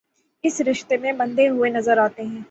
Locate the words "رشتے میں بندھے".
0.61-1.47